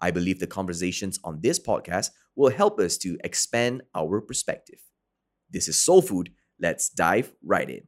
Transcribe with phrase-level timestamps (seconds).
[0.00, 4.80] I believe the conversations on this podcast will help us to expand our perspective.
[5.50, 6.30] This is Soul Food.
[6.60, 7.86] Let's dive right in.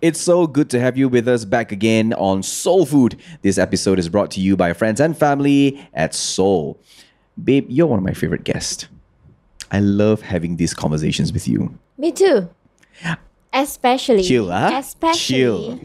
[0.00, 3.20] It's so good to have you with us back again on Soul Food.
[3.42, 6.80] This episode is brought to you by friends and family at Soul.
[7.42, 8.88] Babe, you're one of my favorite guests.
[9.70, 11.78] I love having these conversations with you.
[11.96, 12.48] Me too.
[13.52, 14.22] Especially.
[14.22, 14.72] Chill, huh?
[14.74, 15.18] Especially.
[15.18, 15.80] Chill.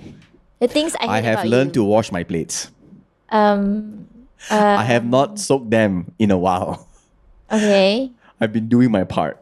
[0.60, 1.82] The things I, hate I have about learned you.
[1.82, 2.72] to wash my plates.
[3.30, 4.08] Um.
[4.50, 6.88] I have not soaked them in a while.
[7.52, 8.12] Okay.
[8.42, 9.42] I've been doing my part.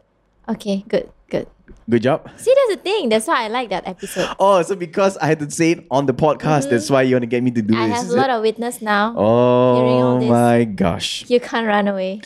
[0.50, 0.84] Okay.
[0.88, 1.10] Good.
[1.30, 1.48] Good.
[1.90, 2.30] Good job.
[2.38, 3.10] See, that's the thing.
[3.10, 4.30] That's why I like that episode.
[4.40, 7.24] Oh, so because I had to say it on the podcast, that's why you want
[7.24, 7.84] to get me to do Mm-hmm.
[7.84, 7.98] I this.
[7.98, 8.34] have is a lot it?
[8.34, 9.14] of witness now.
[9.18, 11.24] Oh my gosh.
[11.30, 12.22] You can't run away.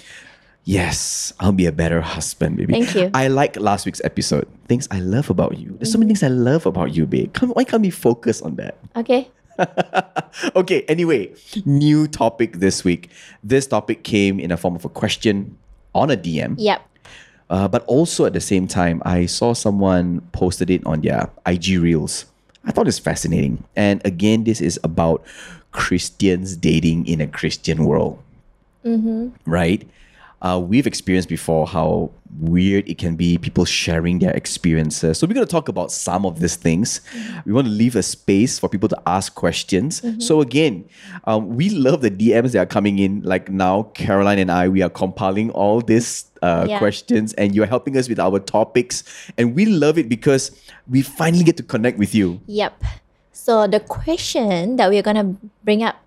[0.64, 2.74] Yes, I'll be a better husband, baby.
[2.74, 3.10] Thank you.
[3.16, 4.48] I like last week's episode.
[4.68, 5.76] Things I love about you.
[5.80, 7.34] There's so many things I love about you, babe.
[7.34, 8.78] Come, why can't we focus on that?
[8.96, 9.30] Okay.
[10.56, 11.34] okay, anyway,
[11.66, 13.10] new topic this week.
[13.44, 15.58] This topic came in a form of a question
[15.94, 16.56] on a DM.
[16.58, 16.82] Yep.
[17.50, 21.80] Uh, but also at the same time, I saw someone posted it on their IG
[21.80, 22.26] Reels.
[22.64, 23.64] I thought it's fascinating.
[23.76, 25.24] And again, this is about
[25.72, 28.22] Christians dating in a Christian world.
[29.46, 29.88] Right?
[30.42, 35.20] Uh, we've experienced before how weird it can be, people sharing their experiences.
[35.20, 37.02] So, we're going to talk about some of these things.
[37.46, 40.02] We want to leave a space for people to ask questions.
[40.26, 40.86] So, again,
[41.26, 43.22] um, we love the DMs that are coming in.
[43.22, 46.80] Like now, Caroline and I, we are compiling all these uh, Yeah.
[46.80, 49.04] questions and you're helping us with our topics.
[49.38, 50.50] And we love it because
[50.90, 52.42] we finally get to connect with you.
[52.48, 52.84] Yep.
[53.32, 55.98] So the question that we're gonna bring up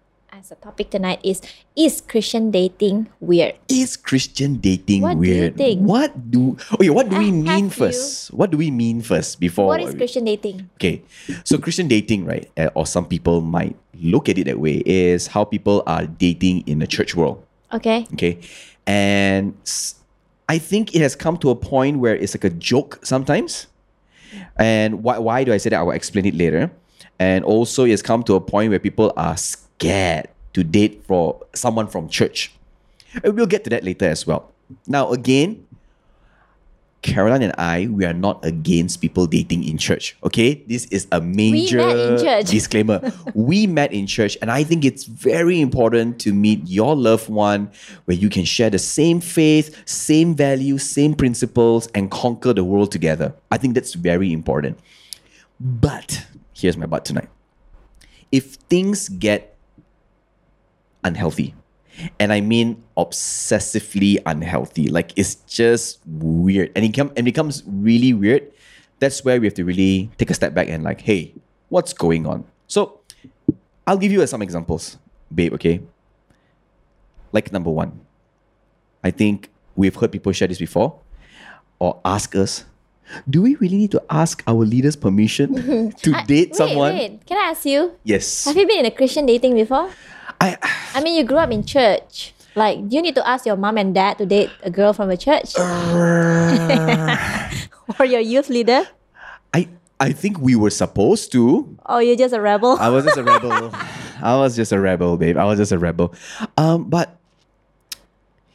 [0.44, 1.40] as a topic tonight is:
[1.72, 3.56] Is Christian dating weird?
[3.72, 5.56] Is Christian dating What do you weird?
[5.56, 5.80] think?
[5.80, 6.90] What do okay?
[6.92, 8.28] What do we mean have you- first?
[8.28, 9.72] What do we mean first before?
[9.72, 10.68] What is Christian dating?
[10.76, 11.00] Okay,
[11.48, 15.32] so Christian dating, right, uh, or some people might look at it that way, is
[15.32, 17.40] how people are dating in the church world.
[17.72, 18.04] Okay.
[18.12, 18.36] Okay,
[18.84, 19.56] and
[20.44, 23.66] I think it has come to a point where it's like a joke sometimes.
[24.60, 25.78] And why, why do I say that?
[25.78, 26.68] I will explain it later.
[27.20, 31.44] And also, it has come to a point where people are scared to date for
[31.54, 32.52] someone from church.
[33.22, 34.50] And we'll get to that later as well.
[34.86, 35.66] Now, again,
[37.04, 40.16] Caroline and I, we are not against people dating in church.
[40.24, 43.12] Okay, this is a major disclaimer.
[43.34, 47.70] we met in church, and I think it's very important to meet your loved one
[48.06, 52.90] where you can share the same faith, same values, same principles, and conquer the world
[52.90, 53.34] together.
[53.50, 54.78] I think that's very important.
[55.60, 57.28] But here's my but tonight.
[58.32, 59.53] If things get
[61.04, 61.54] unhealthy,
[62.18, 64.88] and I mean obsessively unhealthy.
[64.88, 68.50] Like it's just weird, and it come and becomes really weird.
[68.98, 71.34] That's where we have to really take a step back and like, hey,
[71.68, 72.44] what's going on?
[72.66, 73.00] So,
[73.86, 74.98] I'll give you some examples,
[75.34, 75.52] babe.
[75.54, 75.80] Okay.
[77.32, 78.00] Like number one,
[79.02, 80.98] I think we've heard people share this before,
[81.78, 82.64] or ask us.
[83.28, 86.94] Do we really need to ask our leaders permission to I- date wait, someone?
[86.94, 87.92] Wait, can I ask you?
[88.02, 88.46] Yes.
[88.46, 89.90] Have you been in a Christian dating before?
[90.44, 90.58] I
[90.94, 92.34] I mean, you grew up in church.
[92.54, 95.10] Like, do you need to ask your mom and dad to date a girl from
[95.10, 95.56] a church?
[97.98, 98.84] or your youth leader?
[99.52, 99.68] I
[99.98, 101.66] I think we were supposed to.
[101.86, 102.76] Oh, you're just a rebel?
[102.78, 103.72] I was just a rebel.
[104.22, 105.36] I was just a rebel, babe.
[105.36, 106.14] I was just a rebel.
[106.56, 107.16] Um, but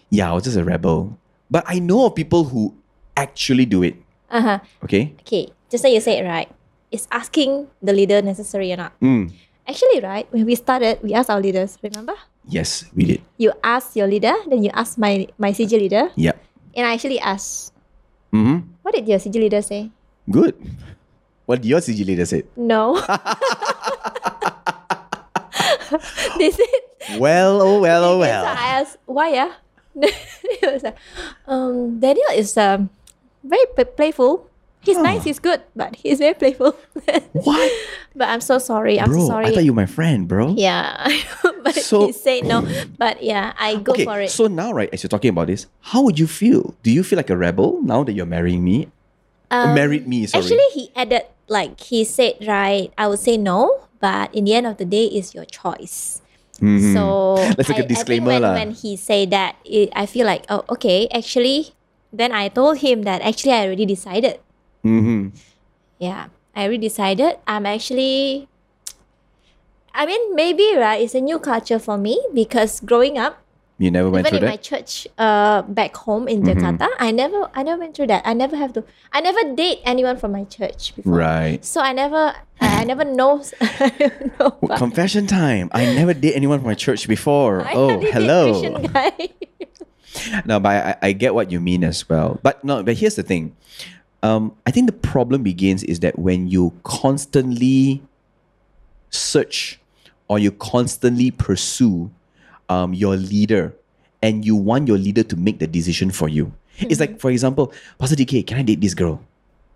[0.09, 1.17] yeah, I was just a rebel.
[1.51, 2.73] But I know of people who
[3.17, 3.95] actually do it.
[4.29, 4.59] Uh huh.
[4.85, 5.13] Okay.
[5.25, 6.47] Okay, just like you said, right?
[6.91, 8.93] Is asking the leader necessary or not?
[9.01, 9.33] Mm.
[9.69, 12.17] Actually, right, when we started, we asked our leaders, remember?
[12.49, 13.21] Yes, we did.
[13.37, 16.33] You asked your leader, then you asked my, my CG leader, Yeah.
[16.73, 17.73] and I actually asked,
[18.33, 18.65] Mm-hmm.
[18.81, 19.91] what did your CG leader say?
[20.29, 20.57] Good.
[21.45, 22.43] What did your CG leader say?
[22.57, 22.97] No.
[26.37, 26.65] they said,
[27.21, 28.43] Well, oh well, oh well.
[28.45, 28.49] So.
[28.49, 29.53] I asked, why, yeah?
[30.65, 30.97] was like,
[31.47, 32.89] um, Daniel is um,
[33.43, 34.48] very p- playful.
[34.81, 36.75] He's nice, he's good, but he's very playful.
[37.33, 37.71] What?
[38.15, 38.99] but I'm so sorry.
[38.99, 39.45] I'm Bro, so sorry.
[39.47, 40.55] I thought you were my friend, bro.
[40.57, 40.95] yeah,
[41.63, 42.63] but So- he said no.
[42.97, 44.31] But yeah, I go okay, for it.
[44.31, 46.75] so now, right, as you're talking about this, how would you feel?
[46.83, 48.87] Do you feel like a rebel now that you're marrying me?
[49.51, 50.43] Um, married me, sorry.
[50.45, 52.93] Actually, he added like he said, right?
[52.97, 56.21] I would say no, but in the end of the day, it's your choice.
[56.59, 60.25] So That's like a I- I disclaimer when, when he said that, it, I feel
[60.27, 61.71] like oh okay, actually,
[62.11, 64.39] then I told him that actually I already decided.
[64.85, 65.35] Mm-hmm.
[65.99, 67.37] Yeah, I already decided.
[67.47, 68.47] I'm actually.
[69.93, 73.41] I mean, maybe right, it's a new culture for me because growing up,
[73.79, 76.51] You never went even in my church uh back home in Mhm.
[76.51, 78.27] Jakarta, I never I never went through that.
[78.27, 78.83] I never have to
[79.15, 81.15] I never date anyone from my church before.
[81.15, 81.63] Right.
[81.63, 85.71] So I never I I never know, I know Well, confession time.
[85.71, 87.63] I never did anyone from my church before.
[87.71, 88.59] I oh, hello.
[90.43, 92.39] No, but I, I get what you mean as well.
[92.43, 93.55] But no, but here's the thing.
[94.21, 98.01] Um, I think the problem begins is that when you constantly
[99.09, 99.79] search
[100.27, 102.11] or you constantly pursue
[102.67, 103.73] um, your leader
[104.21, 106.51] and you want your leader to make the decision for you.
[106.79, 109.19] It's like, for example, Pastor DK, can I date this girl?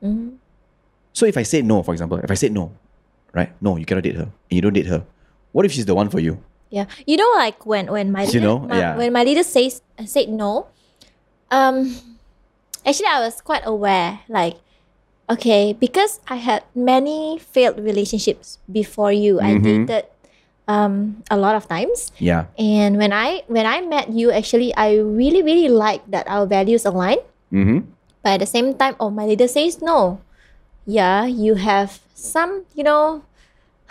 [0.04, 0.36] Mhm.
[1.14, 2.72] So if I say no, for example, if I say no,
[3.34, 3.52] right?
[3.62, 5.04] No, you cannot date her, and you don't date her.
[5.52, 6.38] What if she's the one for you?
[6.70, 8.96] Yeah, you know, like when when my You know, my- yeah.
[8.98, 10.68] when my leader says said no,
[11.52, 11.94] um,
[12.86, 14.58] actually I was quite aware, like,
[15.30, 19.40] okay, because I had many failed relationships before you.
[19.40, 19.64] I Mhm.
[19.88, 20.06] dated
[20.64, 22.48] um a lot of times, Yeah.
[22.56, 26.88] and when I when I met you, actually I really really liked that our values
[26.88, 27.20] align.
[27.52, 27.92] Mm-hmm.
[28.24, 30.24] But at the same time, oh, my leader says no.
[30.88, 33.28] Yeah, you have some, you know,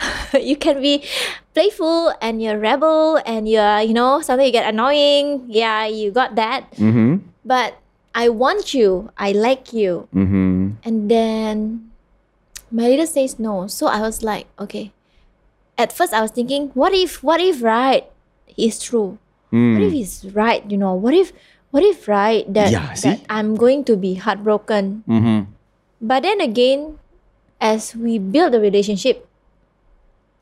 [0.33, 1.05] you can be
[1.53, 5.45] playful and you're rebel and you're, you know, sometimes you get annoying.
[5.53, 6.73] Yeah, you got that.
[6.81, 7.29] Mm-hmm.
[7.45, 7.77] But
[8.15, 9.11] I want you.
[9.17, 10.09] I like you.
[10.15, 10.85] Mm-hmm.
[10.85, 11.91] And then
[12.71, 13.67] my leader says no.
[13.67, 14.93] So I was like, okay.
[15.79, 18.05] At first, I was thinking, what if, what if, right,
[18.57, 19.19] is true?
[19.53, 19.93] What if Mm.
[19.93, 20.65] he's right?
[20.71, 21.33] You know, what if,
[21.73, 25.05] what if, right, that, Yeah, that I'm going to be heartbroken?
[25.09, 25.53] Mm-hmm.
[26.01, 26.99] But then again,
[27.61, 29.29] as we build the relationship,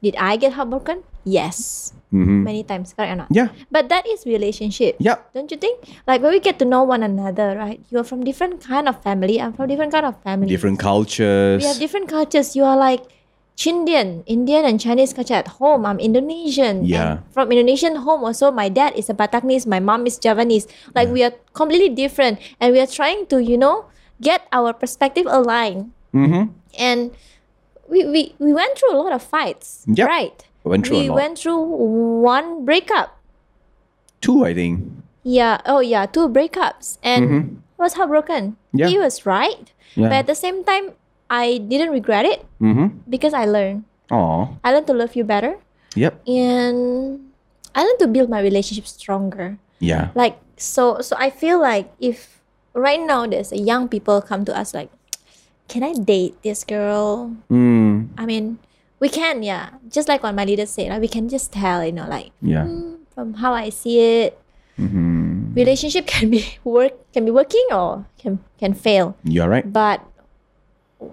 [0.02, 1.02] did I get heartbroken?
[1.24, 2.42] Yes, Mm-hmm.
[2.42, 3.28] many times, correct or not?
[3.30, 3.54] Yeah.
[3.70, 5.78] But that is relationship, yeah don't you think?
[6.10, 7.78] Like when we get to know one another, right?
[7.90, 9.38] You're from different kind of family.
[9.40, 10.48] I'm from different kind of family.
[10.50, 11.62] Different cultures.
[11.62, 12.56] We have different cultures.
[12.58, 13.06] You are like
[13.54, 15.86] Chindian, Indian and Chinese culture at home.
[15.86, 16.82] I'm Indonesian.
[16.84, 17.22] Yeah.
[17.22, 20.66] And from Indonesian home also, my dad is a Bataknese, my mom is Javanese.
[20.98, 23.86] Like we are completely different, and we are trying to, you know,
[24.20, 25.92] get our perspective aligned.
[26.10, 26.50] mm-hmm.
[26.74, 27.12] And
[27.86, 30.08] we we, we went through a lot of fights, Yep.
[30.08, 30.38] right?
[30.64, 31.60] Went through we went through
[32.20, 33.16] one breakup.
[34.20, 34.84] Two, I think.
[35.24, 35.60] Yeah.
[35.64, 37.42] Oh yeah, two breakups, and Mhm.
[37.78, 38.56] I was heartbroken.
[38.72, 38.88] Yeah.
[38.88, 40.12] He was right, Yeah.
[40.12, 40.92] but at the same time,
[41.32, 43.00] I didn't regret it mm-hmm.
[43.08, 43.84] because I learned.
[44.10, 44.56] Oh.
[44.64, 45.56] I learned to love you better.
[45.98, 46.22] Yep.
[46.28, 47.18] and
[47.74, 49.58] I learned to build my relationship stronger.
[49.82, 50.10] Yeah.
[50.14, 52.38] Like so, so I feel like if
[52.74, 54.90] right now there's a young people come to us like,
[55.66, 57.34] can I date this girl?
[57.50, 58.10] Mm.
[58.18, 58.58] I mean,
[59.00, 59.70] we can, yeah.
[59.88, 62.64] Just like what my leader said, like, we can just tell, you know, like Yeah.
[62.68, 64.36] "Hmm, from how I see it,
[64.78, 65.52] Mm-hmm.
[65.52, 69.12] relationship can be work can be working or can can fail.
[69.24, 69.66] You're right.
[69.66, 70.00] But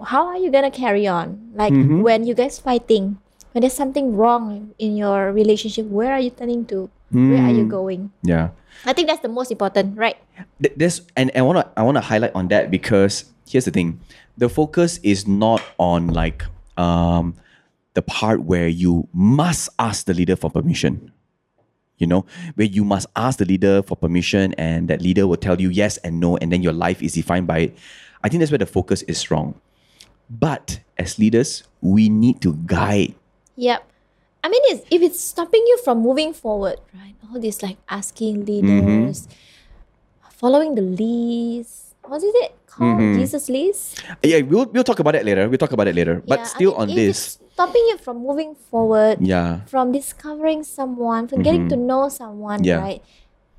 [0.08, 1.52] how are you gonna carry on?
[1.54, 2.00] Like Mhm.
[2.04, 3.18] when you guys fighting,
[3.52, 6.88] when there's something wrong in your relationship, where are you turning to?
[7.12, 7.72] Where are you Mm.
[7.72, 8.00] going?
[8.22, 8.52] Yeah.
[8.84, 10.16] I think that's the most important, right?
[10.60, 14.00] Th- There's and I wanna I wanna highlight on that because here's the thing.
[14.36, 16.44] The focus is not on like
[16.76, 17.36] um
[17.98, 21.10] the part where you must ask the leader for permission.
[21.98, 25.60] You know, where you must ask the leader for permission and that leader will tell
[25.60, 27.78] you yes and no, and then your life is defined by it.
[28.22, 29.60] I think that's where the focus is wrong.
[30.30, 33.16] But as leaders, we need to guide.
[33.56, 33.82] Yep.
[34.44, 37.16] I mean, it's, if it's stopping you from moving forward, right?
[37.26, 40.30] All this like asking leaders, mm-hmm.
[40.38, 41.87] following the lease.
[42.08, 42.98] What is it called?
[42.98, 43.20] Mhm.
[43.20, 43.94] Jesus lease.
[44.24, 45.48] Yeah, we'll we'll talk about it later.
[45.48, 46.22] We'll talk about it later.
[46.26, 47.38] But Yeah, I still mean, on this.
[47.52, 49.62] stopping you from moving forward, Yeah.
[49.68, 52.72] from discovering someone, from getting to know someone, Mm-hmm.
[52.72, 52.80] Yeah.
[52.80, 53.02] right?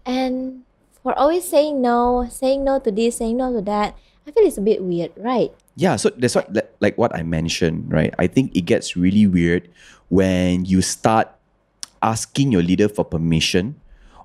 [0.05, 0.63] And
[1.03, 3.95] for always saying no, saying no to this, saying no to that,
[4.27, 5.51] I feel it's a bit weird, right?
[5.75, 8.13] Yeah, so that's what like- like what I mentioned, right?
[8.19, 9.67] I think it gets really weird
[10.11, 11.29] when you start
[12.01, 13.75] asking your leader for permission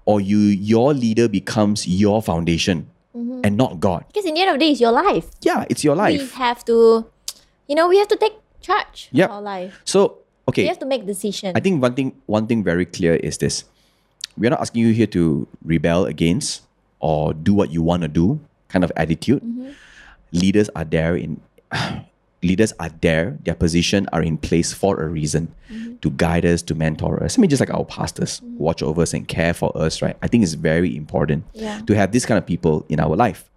[0.05, 3.47] or you your leader becomes your foundation Mm-hmm.
[3.47, 4.05] and not God.
[4.09, 5.31] Because in the end of the day, it's your life.
[5.41, 6.19] Yeah, it's your life.
[6.21, 7.07] We have to,
[7.69, 9.31] you know, we have to take charge Yep.
[9.31, 9.81] of our life.
[9.85, 10.19] So,
[10.51, 10.63] okay.
[10.63, 11.55] We have to make decisions.
[11.55, 13.63] I think one thing one thing very clear is this.
[14.37, 16.67] We're not asking you here to rebel against
[16.99, 19.39] or do what you want to do kind of attitude.
[20.35, 21.39] Leaders are there in
[22.45, 25.97] leaders are there, their position are in place for a reason mm-hmm.
[25.97, 27.39] to guide us, to mentor us.
[27.39, 28.59] I mean, just like our pastors mm-hmm.
[28.59, 30.17] watch over us and care for us, right?
[30.23, 31.81] I think it's very important Yeah.
[31.87, 33.51] to have this kind of people in our life.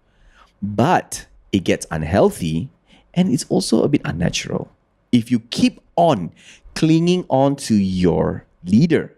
[0.62, 2.70] But it gets unhealthy
[3.14, 4.70] and it's also a bit unnatural.
[5.12, 6.32] If you keep on
[6.74, 9.14] clinging on to your leader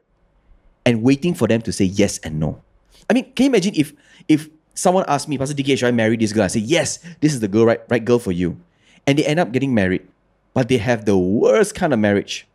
[0.86, 2.62] and waiting for them to say yes and no.
[3.08, 3.92] I mean, can you imagine if
[4.28, 6.44] if someone asked me, Pastor DK, should I marry this girl?
[6.44, 8.56] I say, yes, this is the girl, right, right girl for you.
[9.06, 10.06] And they end up getting married,
[10.54, 12.46] but they have the worst kind of marriage,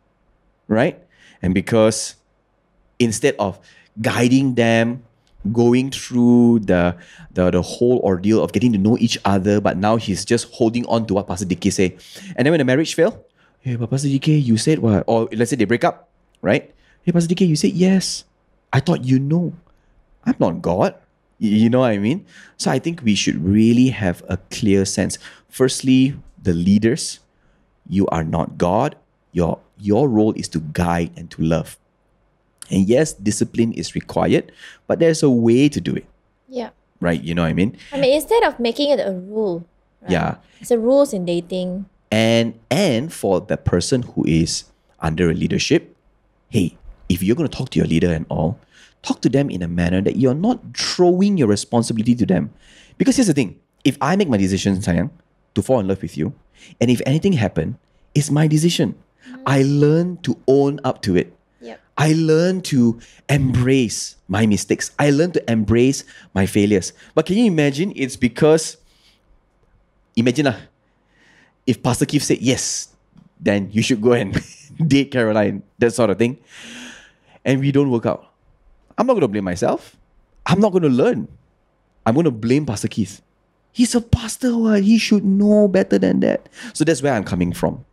[0.68, 0.98] right?
[1.42, 2.16] And because
[2.98, 3.58] instead of
[4.00, 5.02] guiding them,
[5.52, 6.96] going through the,
[7.32, 10.86] the the whole ordeal of getting to know each other, but now he's just holding
[10.86, 11.96] on to what Pastor DK say.
[12.36, 13.24] And then when the marriage fail,
[13.60, 15.04] hey, but Pastor DK, you said what?
[15.06, 16.08] Or let's say they break up,
[16.42, 16.72] right?
[17.02, 18.24] Hey, Pastor DK, you said yes.
[18.72, 19.54] I thought you know.
[20.24, 20.94] I'm not God.
[21.38, 22.24] You know what I mean?
[22.56, 25.18] So I think we should really have a clear sense.
[25.48, 27.18] Firstly, the leaders,
[27.90, 28.94] you are not God.
[29.34, 31.76] Your your role is to guide and to love.
[32.70, 34.50] And yes, discipline is required,
[34.88, 36.06] but there's a way to do it,
[36.48, 36.70] Yeah.
[36.98, 37.20] right?
[37.22, 37.76] You know what I mean?
[37.92, 39.62] I mean, instead of making it a rule,
[40.02, 40.10] right?
[40.10, 40.30] Yeah.
[40.58, 41.86] It's a rules in dating.
[42.10, 44.64] And and for the person who is
[44.98, 45.94] under a leadership,
[46.48, 46.78] hey,
[47.12, 48.58] if you're going to talk to your leader and all,
[49.04, 52.50] talk to them in a manner that you're not throwing your responsibility to them.
[52.98, 55.10] Because here's the thing: if I make my decision, sayang,
[55.56, 56.32] to fall in love with you,
[56.80, 57.76] and if anything happened,
[58.14, 58.94] it's my decision.
[59.28, 59.42] Mm.
[59.46, 61.32] I learn to own up to it.
[61.60, 61.80] Yep.
[61.98, 64.92] I learn to embrace my mistakes.
[64.98, 66.92] I learn to embrace my failures.
[67.14, 67.92] But can you imagine?
[67.96, 68.76] It's because,
[70.14, 70.60] imagine lah,
[71.66, 72.94] if Pastor Keith said yes,
[73.40, 74.32] then you should go and
[74.86, 76.38] date Caroline, that sort of thing.
[77.44, 78.32] And we don't work out.
[78.98, 79.96] I'm not going to blame myself.
[80.46, 81.28] I'm not going to learn.
[82.04, 83.20] I'm going to blame Pastor Keith.
[83.76, 84.82] He's a pastor, what?
[84.82, 86.48] he should know better than that.
[86.72, 87.84] So that's where I'm coming from.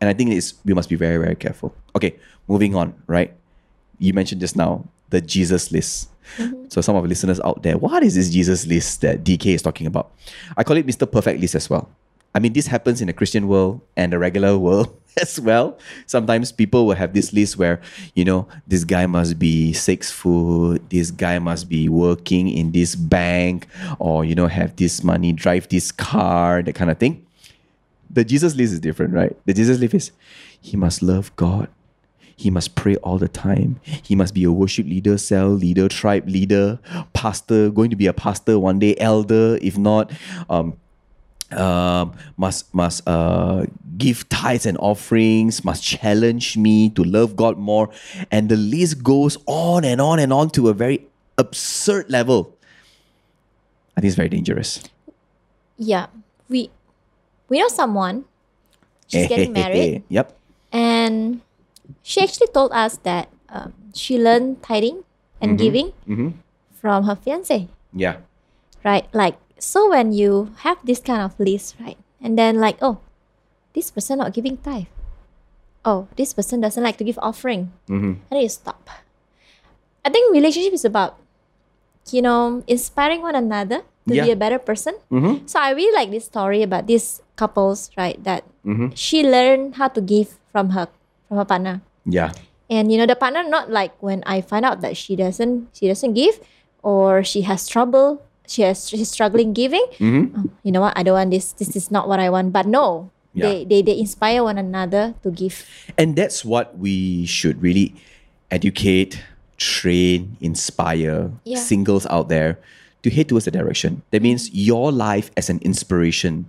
[0.00, 1.74] And I think it's, we must be very, very careful.
[1.96, 2.14] Okay,
[2.46, 3.34] moving on, right?
[3.98, 6.10] You mentioned just now the Jesus list.
[6.36, 6.66] Mm-hmm.
[6.68, 9.62] So some of the listeners out there, what is this Jesus list that DK is
[9.62, 10.12] talking about?
[10.56, 11.10] I call it Mr.
[11.10, 11.90] Perfect List as well.
[12.34, 15.78] I mean, this happens in the Christian world and the regular world as well.
[16.06, 17.80] Sometimes people will have this list where,
[18.14, 22.94] you know, this guy must be six foot, this guy must be working in this
[22.94, 23.66] bank,
[23.98, 27.26] or, you know, have this money, drive this car, that kind of thing.
[28.08, 29.36] The Jesus list is different, right?
[29.46, 30.12] The Jesus list is
[30.60, 31.68] he must love God.
[32.34, 33.78] He must pray all the time.
[33.84, 36.80] He must be a worship leader, cell leader, tribe leader,
[37.12, 40.10] pastor, going to be a pastor one day, elder, if not,
[40.50, 40.76] um,
[41.54, 43.66] um, must must uh,
[43.98, 47.90] give tithes and offerings, must challenge me to love God more,
[48.30, 51.06] and the list goes on and on and on to a very
[51.38, 52.56] absurd level.
[53.96, 54.80] I think it's very dangerous.
[55.76, 56.06] Yeah.
[56.48, 56.70] We
[57.48, 58.24] we know someone.
[59.08, 60.04] She's getting married.
[60.08, 60.32] Yep.
[60.72, 61.42] And
[62.02, 65.04] she actually told us that um, she learned tithing
[65.40, 66.40] and giving Mhm.
[66.80, 68.24] from her fiance, Yeah.
[68.84, 69.04] right?
[69.12, 71.96] Like, so when you have this kind of list, right?
[72.18, 72.98] And then, like, oh,
[73.74, 74.90] this person not giving tithe.
[75.86, 77.70] Oh, this person doesn't like to give offering.
[77.86, 78.22] Mhm.
[78.26, 78.86] And then you stop.
[80.04, 81.18] I think relationship is about,
[82.10, 84.98] you know, inspiring one another to be a better person.
[85.10, 85.46] Mhm.
[85.46, 88.18] So I really like this story about these couples, right?
[88.26, 88.94] That Mhm.
[88.98, 90.86] she learned how to give from her
[91.30, 91.82] from her partner.
[92.06, 92.34] Yeah.
[92.70, 95.86] And you know the partner not like when I find out that she doesn't she
[95.86, 96.38] doesn't give
[96.82, 99.84] or she has trouble, she has she's struggling giving.
[99.98, 100.32] Mhm.
[100.36, 100.92] "Oh, you know what?
[100.96, 101.52] I don't want this.
[101.52, 102.52] This is not what I want.
[102.52, 103.10] But no.
[103.34, 103.48] Yeah.
[103.48, 105.64] They, they they inspire one another to give.
[105.96, 107.94] And that's what we should really
[108.52, 109.24] educate,
[109.56, 111.56] train, inspire Yeah.
[111.56, 112.58] singles out there
[113.02, 114.02] to head towards the direction.
[114.12, 116.44] That means your life as an inspiration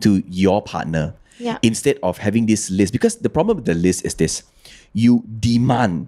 [0.00, 1.58] to your partner Yeah.
[1.62, 2.92] instead of having this list.
[2.94, 4.42] Because the problem with the list is this
[4.94, 6.06] you demand,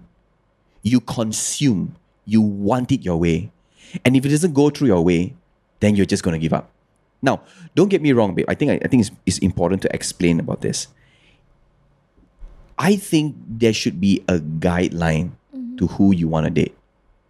[0.81, 1.95] you consume,
[2.25, 3.51] you want it your way.
[4.05, 5.33] And if it doesn't go through your way,
[5.79, 6.69] then you're just going to give up.
[7.21, 7.41] Now,
[7.75, 8.45] don't get me wrong, babe.
[8.47, 10.87] I think I, I think it's, it's important to explain about this.
[12.77, 15.31] I think there should be a guideline
[15.77, 16.75] to who you want to date,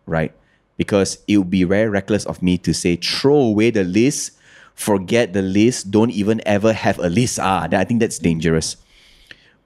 [0.05, 0.31] right?
[0.77, 4.31] Because it would be very reckless of me to say throw away the list,
[4.75, 7.37] forget the list, don't even ever have a list.
[7.37, 8.77] Ah, I think that's dangerous.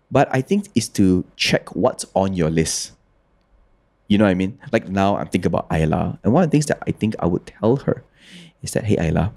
[0.10, 2.94] But I think is to check what's on your list.
[4.08, 4.60] You know what I mean?
[4.72, 7.26] Like now I'm thinking about Ayla, and one of the things that I think I
[7.26, 8.04] would tell her
[8.62, 9.34] is that, hey Ayla,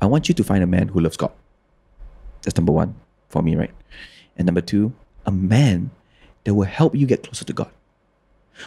[0.00, 1.32] I want you to find a man who loves God.
[2.42, 2.96] That's number one
[3.28, 3.70] for me, right?
[4.36, 4.92] And number two,
[5.24, 5.90] a man
[6.44, 7.70] that will help you get closer to God.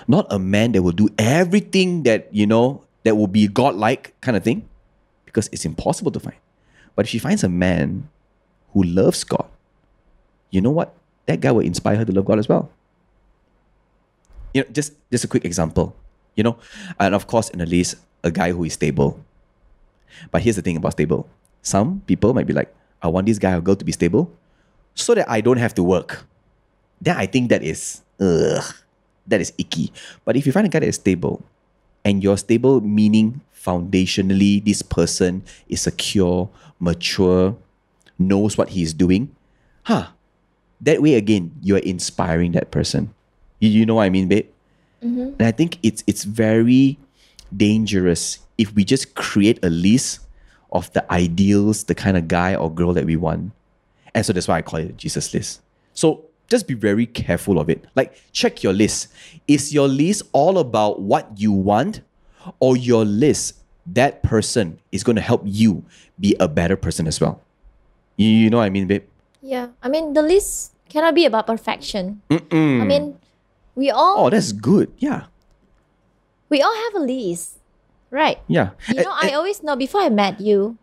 [0.07, 4.37] Not a man that will do everything that, you know, that will be God-like kind
[4.37, 4.67] of thing,
[5.25, 6.37] because it's impossible to find.
[6.95, 8.09] But if she finds a man
[8.73, 9.45] who loves God,
[10.49, 10.93] you know what?
[11.25, 12.71] That guy will inspire her to love God as well.
[14.55, 15.91] You know, just just a quick example.
[16.39, 16.55] You know,
[16.95, 19.19] and of course, in the list, a guy who is stable.
[20.31, 21.27] But here's the thing about stable.
[21.61, 22.71] Some people might be like,
[23.03, 24.31] I want this guy or girl to be stable
[24.95, 26.23] so that I don't have to work.
[27.01, 28.63] Then I think that is, ugh.
[29.27, 29.91] that is icky.
[30.23, 31.43] But if you find a guy that is stable,
[32.05, 37.57] and you're stable meaning foundationally this person is secure, mature,
[38.19, 39.35] knows what he's doing,
[39.83, 40.07] huh?
[40.79, 43.14] That way again, you're inspiring that person.
[43.59, 44.47] You, you know what I mean, babe?
[45.03, 45.35] Mm-hmm.
[45.39, 46.97] And I think it's it's very
[47.55, 50.19] dangerous if we just create a list
[50.71, 53.51] of the ideals, the kind of guy or girl that we want.
[54.13, 55.61] And so that's why I call it a Jesus list.
[55.93, 57.85] So just be very careful of it.
[57.95, 59.07] Like check your list.
[59.47, 62.01] Is your list all about what you want
[62.59, 63.55] or your list
[63.87, 65.83] that person is going to help you
[66.19, 67.41] be a better person as well?
[68.17, 69.03] You, you know what I mean, babe?
[69.41, 69.69] Yeah.
[69.83, 72.21] I mean, the list cannot be about perfection.
[72.29, 73.17] I mean,
[73.75, 74.91] we all Oh, that's good.
[74.97, 75.27] Yeah.
[76.49, 77.57] we all have a list,
[78.11, 78.39] right?
[78.47, 78.71] Yeah.
[78.87, 80.77] You know, I always know before I met you,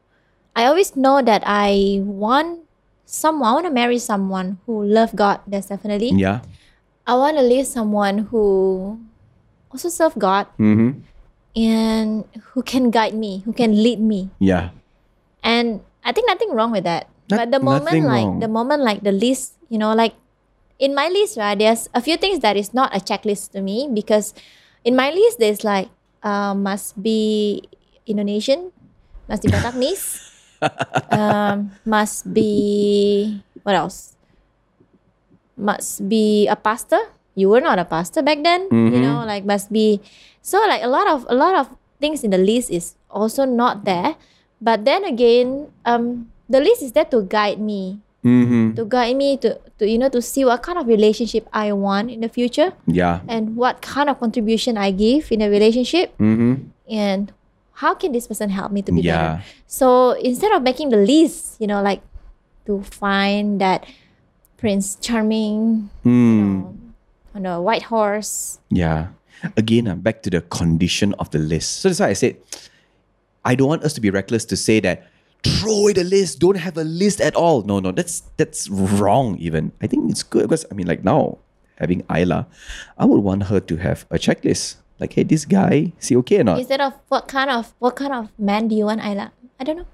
[0.55, 2.61] I always know that I want
[3.07, 5.41] someone, I want to marry someone who love God.
[5.47, 6.13] That's definitely.
[6.19, 6.41] yeah.
[7.07, 9.01] I want to live someone who
[9.73, 11.03] also serve God Mm-hmm.
[11.57, 14.31] and who can guide me, who can lead me.
[14.39, 14.71] Yeah.
[15.43, 17.09] And I think nothing wrong with that.
[17.31, 18.41] Not- but the moment like wrong.
[18.41, 20.15] the moment like the list, you know, like
[20.79, 23.88] in my list, right, there's a few things that is not a checklist to me
[23.93, 24.35] because
[24.85, 25.88] in my list there's like
[26.23, 27.62] uh, must be
[28.07, 28.73] Indonesian,
[29.29, 30.19] must be Bataknese,
[31.12, 34.17] um, must be what else?
[35.57, 36.99] Must be a pastor.
[37.35, 40.00] You were not a pastor back then, you know, like must be
[40.43, 43.85] so like a lot of a lot of things in the list is also not
[43.85, 44.17] there.
[44.61, 48.75] But then again, um, the list is there to guide me, Mm-hmm.
[48.79, 52.07] to guide me to, to you know to see what kind of relationship I want
[52.09, 53.19] in the future Yeah.
[53.26, 56.71] and what kind of contribution I give in a relationship Mm-hmm.
[56.87, 57.33] and
[57.83, 59.43] how can this person help me to be Yeah.
[59.43, 59.45] better.
[59.67, 61.99] So instead of making the list, you know, like
[62.71, 63.83] to find that
[64.57, 66.47] Prince Charming, you Mm.
[66.62, 66.75] know,
[67.35, 68.61] on a white horse.
[68.71, 69.19] Yeah.
[69.57, 71.83] Again, uh, back to the condition of the list.
[71.83, 72.37] So that's why I said,
[73.45, 75.11] I don't want us to be reckless to say that
[75.45, 77.63] throw away the list, don't have a list at all.
[77.63, 79.37] No, no, that's that's wrong.
[79.38, 81.38] Even I think it's good because I mean, like now
[81.77, 82.47] having Ayla,
[82.99, 84.77] I would want her to have a checklist.
[85.01, 86.59] Like, hey, this guy, is he okay or not?
[86.59, 89.33] Instead of what kind of what kind of man do you want, Ayla?
[89.59, 89.90] I don't know.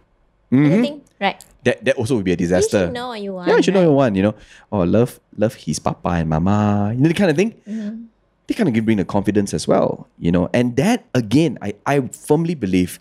[0.52, 0.70] Mhm.
[0.70, 0.96] Anything?
[1.20, 1.40] Right.
[1.64, 2.78] That that also would be a disaster.
[2.78, 3.48] You should know what you want.
[3.48, 3.92] Yeah, you should know right?
[3.92, 4.34] your one, you know.
[4.72, 6.92] Oh, love love his papa and mama.
[6.94, 7.56] You know the kind of thing.
[7.64, 8.08] Mm-hmm.
[8.48, 10.48] They kind of bring the confidence as well, you know.
[10.56, 12.96] And that again, I, I firmly believe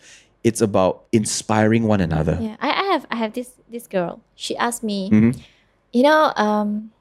[0.47, 2.39] it's about inspiring one another.
[2.39, 4.23] Yeah, I, I have I have this this girl.
[4.39, 5.36] She asked me, Mhm.
[5.91, 6.95] you know, um,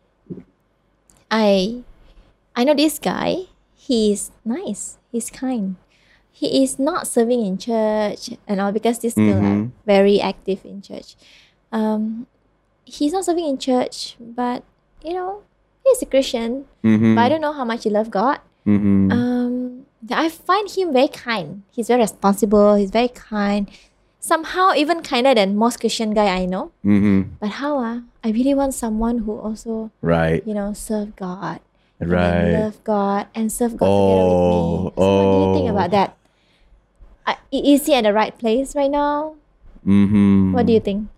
[1.31, 1.83] I
[2.59, 3.47] I know this guy.
[3.77, 4.99] He's nice.
[5.15, 5.77] He's kind.
[6.33, 9.71] He is not serving in church and all because this girl are Mhm.
[9.87, 11.15] very active in church.
[11.73, 12.27] Um,
[12.85, 14.67] he's not serving in church, but
[15.07, 15.47] you know,
[15.87, 16.67] he's a Christian.
[16.83, 17.15] Mm-hmm.
[17.15, 18.43] But I don't know how much he love God.
[18.67, 19.15] mm-hmm.
[19.15, 19.36] Um,
[20.11, 21.63] I find him very kind.
[21.71, 22.75] He's very responsible.
[22.77, 23.71] He's very kind.
[24.21, 26.73] Somehow even kinder than most Christian guy I know.
[26.85, 27.39] mm-hmm.
[27.41, 28.01] But how ah?
[28.25, 30.43] I really want someone who also, Right.
[30.47, 31.61] you know, serve God.
[31.99, 32.53] Right.
[32.53, 35.03] love God and serve God together with me.
[35.03, 35.75] Oh, what do you think oh.
[35.75, 36.17] about that?
[37.27, 39.37] I- is he at the right place right now?
[39.87, 40.53] Mm-hmm.
[40.53, 41.09] What do you think?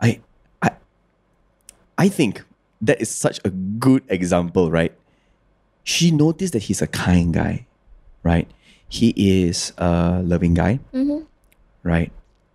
[0.00, 0.20] I
[0.62, 0.70] I
[1.98, 2.44] I think
[2.80, 4.92] that is such a good example, right?
[5.84, 7.66] She noticed that he's a kind guy,
[8.22, 8.48] right?
[8.88, 11.24] He is a loving guy, Mm-hmm.
[11.82, 12.10] right?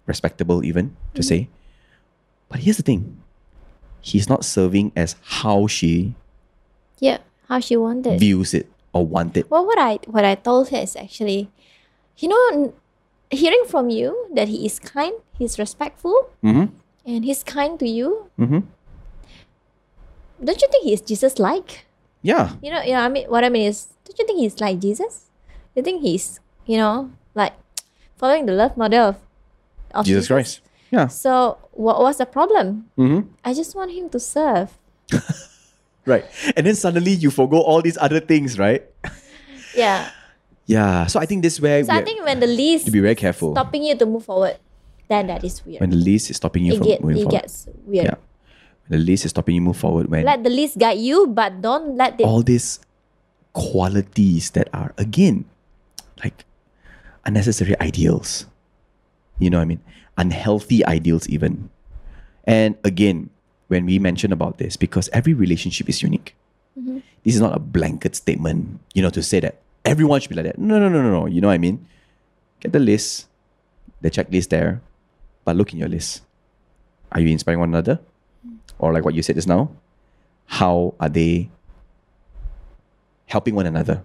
[0.06, 1.49] Respectable even to say.
[2.49, 3.17] But here's the thing.
[4.01, 6.13] He's not serving as how she
[6.99, 8.19] Yeah, how she wanted.
[8.19, 9.49] views it or wanted.
[9.49, 11.49] Well, what I what I told her is actually,
[12.21, 12.73] you know,
[13.34, 16.69] hearing from you that he is kind, he's respectful, Mm-hmm.
[17.10, 18.30] and he's kind to you.
[18.38, 18.62] Mm-hmm.
[20.43, 21.86] Don't you think he is Jesus like?
[22.21, 22.54] Yeah.
[22.62, 23.04] You know, yeah.
[23.04, 25.24] I mean, what I mean is, don't you think he's like Jesus?
[25.75, 27.53] You think he's, you know, like
[28.17, 29.17] following the love model of,
[29.91, 30.61] of Jesus Christ.
[30.91, 31.07] Yeah.
[31.07, 32.88] So what was the problem?
[32.97, 33.27] Mm-hmm.
[33.43, 34.71] I just want him to serve.
[36.05, 36.23] Right.
[36.55, 38.85] And then suddenly you forgo all these other things, right?
[39.75, 40.07] Yeah.
[40.69, 41.07] Yeah.
[41.07, 43.15] So I think this is where So I think when the least to be very
[43.17, 43.51] careful.
[43.57, 44.55] stopping you to move forward,
[45.09, 45.81] then that is weird.
[45.81, 47.41] when the least is stopping you it from get, moving it forward.
[47.41, 48.05] gets weird.
[48.05, 48.15] Yeah.
[48.88, 51.59] When the least is stopping you move forward when Let the least guide you, but
[51.59, 52.23] don't let it.
[52.23, 52.79] all these
[53.51, 55.43] qualities that are again
[56.23, 56.45] like
[57.25, 58.45] unnecessary ideals.
[59.39, 59.82] You know what I mean?
[60.17, 61.69] Unhealthy ideals even.
[62.45, 63.30] And again,
[63.67, 66.36] when we mention about this, because every relationship is unique.
[66.80, 66.99] Mm-hmm.
[67.23, 70.45] This is not a blanket statement, you know, to say that everyone should be like
[70.45, 70.60] that.
[70.60, 71.25] No, no, no, no, no.
[71.25, 71.86] You know what I mean?
[72.60, 73.28] Get the list,
[74.01, 74.82] the checklist there,
[75.43, 76.21] but look in your list.
[77.12, 77.99] Are you inspiring one another?
[78.78, 79.71] Or like what you said just now,
[80.45, 81.49] how are they
[83.25, 84.04] helping one another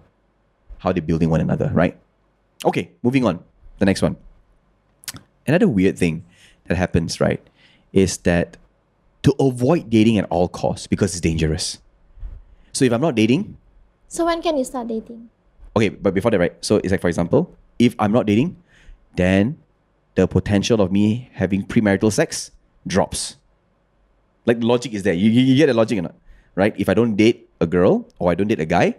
[0.81, 1.95] how they're building one another, right?
[2.65, 3.39] Okay, moving on.
[3.77, 4.17] The next one.
[5.45, 6.25] Another weird thing
[6.67, 7.41] that happens, right,
[7.93, 8.57] is that
[9.23, 11.77] to avoid dating at all costs because it's dangerous.
[12.73, 13.57] So if I'm not dating,
[14.07, 15.29] So when can you start dating?
[15.75, 16.53] okay, but before that, right?
[16.65, 18.57] So it's like, for example, if I'm not dating,
[19.15, 19.57] then
[20.15, 22.51] the potential of me having premarital sex
[22.85, 23.37] drops.
[24.45, 25.13] Like the logic is there.
[25.13, 26.15] You, you, you get the logic or not?
[26.55, 26.73] Right?
[26.77, 28.97] If I don't date a girl or I don't date a guy,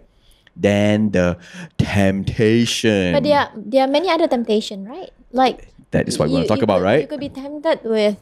[0.55, 1.37] then the
[1.77, 3.13] temptation.
[3.13, 5.09] But there are, there are many other temptation, right?
[5.31, 7.01] Like that is what we want you- to talk about, could- right?
[7.01, 8.17] You could be tempted with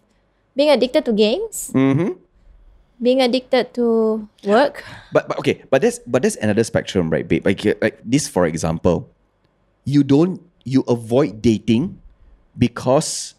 [0.55, 2.19] being addicted to games, Mm-hmm.
[3.01, 4.83] being addicted to work.
[5.11, 7.45] But, but okay, but that's but that's another spectrum, right, babe?
[7.45, 9.09] Like like this, for example,
[9.85, 11.97] you don't you avoid dating
[12.57, 13.33] because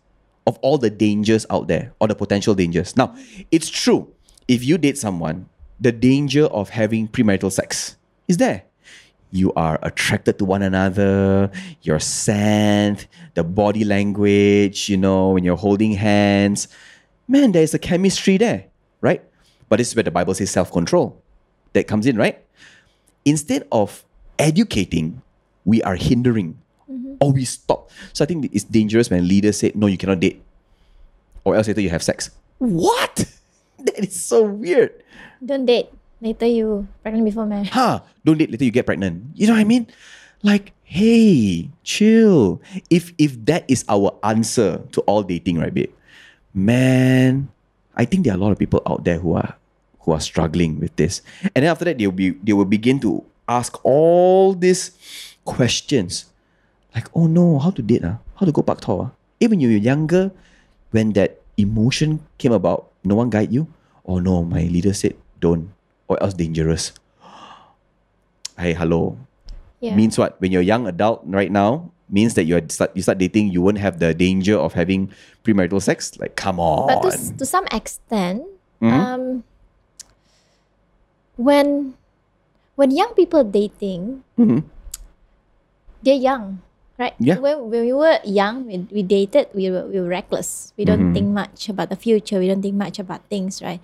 [0.46, 2.96] of all the dangers out there or the potential dangers.
[2.96, 3.14] Now,
[3.54, 4.10] it's true.
[4.48, 5.46] If you date someone,
[5.78, 7.94] the danger of having premarital sex
[8.26, 8.64] is there.
[9.32, 15.56] You are attracted to one another, your scent, the body language, you know, when you're
[15.56, 16.68] holding hands.
[17.26, 18.66] Man, there's a chemistry there,
[19.00, 19.24] right?
[19.70, 21.20] But this is where the Bible says self control
[21.72, 22.44] that comes in, right?
[23.24, 24.04] Instead of
[24.38, 25.22] educating,
[25.64, 27.14] we are hindering mm-hmm.
[27.20, 27.90] or we stop.
[28.12, 30.42] So I think it's dangerous when leaders say, no, you cannot date,
[31.44, 32.30] or else later you have sex.
[32.58, 33.24] What?
[33.82, 35.02] That is so weird.
[35.44, 35.90] Don't date.
[36.22, 37.74] Later you pregnant before marriage.
[37.74, 38.06] Huh?
[38.22, 39.34] Don't date later you get pregnant.
[39.34, 39.90] You know what I mean?
[40.46, 42.62] Like, hey, chill.
[42.86, 45.90] If if that is our answer to all dating, right, babe?
[46.54, 47.50] Man,
[47.98, 49.58] I think there are a lot of people out there who are
[50.06, 51.26] who are struggling with this.
[51.58, 54.94] And then after that, they'll be they will begin to ask all these
[55.42, 56.30] questions.
[56.94, 58.06] Like, oh no, how to date?
[58.06, 58.22] Uh?
[58.38, 59.10] How to go back to?
[59.10, 59.10] Uh?
[59.42, 60.30] Even you were younger,
[60.94, 63.66] when that emotion came about, no one guide you.
[64.06, 65.74] Oh no, my leader said don't,
[66.12, 66.92] or else dangerous.
[68.58, 69.16] Hey, hello.
[69.80, 69.96] Yeah.
[69.96, 70.36] Means what?
[70.40, 73.64] When you're a young adult right now, means that you start you start dating, you
[73.64, 75.10] won't have the danger of having
[75.42, 76.12] premarital sex.
[76.20, 76.86] Like, come on.
[76.86, 78.44] but to, to some extent,
[78.84, 78.92] Mhm.
[78.92, 79.22] um,
[81.40, 81.94] when
[82.76, 84.64] when young people dating, Mhm.
[86.04, 86.60] they're young,
[86.98, 87.14] right?
[87.18, 87.38] Yeah.
[87.40, 90.72] When, when we were young, we, we dated, we were, we were reckless.
[90.76, 91.14] We don't Mhm.
[91.14, 92.38] think much about the future.
[92.38, 93.80] We don't think much about things, right?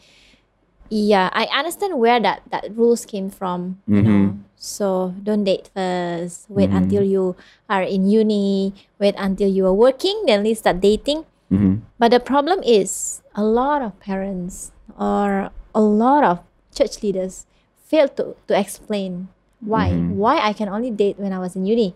[0.90, 4.38] Yeah, I understand where that, that rules came from, you know.
[4.56, 6.48] So don't date first.
[6.50, 6.76] Wait Mhm.
[6.76, 7.36] until you
[7.68, 8.74] are in uni.
[8.98, 10.24] Wait until you are working.
[10.26, 11.24] Then least start dating.
[11.52, 11.82] Mhm.
[11.98, 16.40] But the problem is a lot of parents or a lot of
[16.74, 17.46] church leaders
[17.86, 19.28] fail to, to explain
[19.60, 19.92] why.
[19.94, 20.16] Mhm.
[20.18, 21.94] Why I can only date when I was in uni.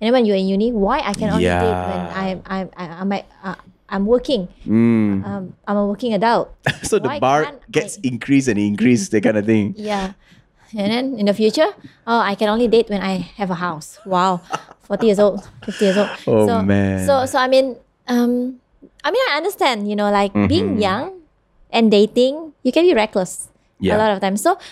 [0.00, 2.16] And then when you're in uni, why I can only date when Yeah.
[2.16, 4.46] I'm I'm I'm I'm, uh, I'm working.
[4.66, 5.26] Mm.
[5.26, 6.54] Um, I'm a working adult.
[6.82, 9.74] so the bar gets I- increased and increased, that kind of thing.
[9.78, 10.14] Yeah.
[10.70, 11.66] And then in the future,
[12.06, 13.98] oh, I can only date when I have a house.
[14.06, 14.38] Wow,
[14.86, 16.10] forty years old, fifty years old.
[16.30, 17.02] Oh, so, man.
[17.10, 17.74] So so I mean,
[18.06, 18.62] um,
[19.02, 19.90] I mean I understand.
[19.90, 20.82] You know, like being Mhm.
[20.86, 21.04] young
[21.74, 23.50] and dating, you can be reckless
[23.82, 23.94] Yeah.
[23.94, 24.46] a lot of times.
[24.46, 24.62] So,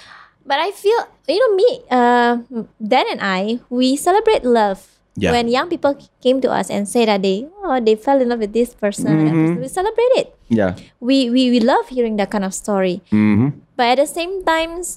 [0.46, 2.32] but I feel you know me, uh,
[2.78, 4.97] Dan and I, we celebrate love.
[5.18, 5.32] Yeah.
[5.34, 8.38] When young people came to us and say that they oh they fell in love
[8.40, 9.28] with this person, Mhm.
[9.28, 10.28] person, we celebrate it.
[10.48, 10.78] Yeah.
[11.02, 13.60] We, we we love hearing that kind of story Mm-hmm.
[13.76, 14.96] but at the same times